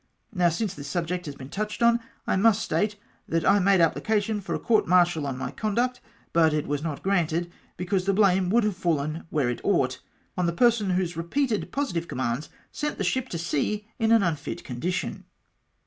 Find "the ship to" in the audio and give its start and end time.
12.97-13.37